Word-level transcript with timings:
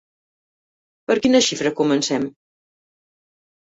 Per 1.11 1.19
quina 1.27 1.43
xifra 1.51 1.75
comencem? 1.83 2.29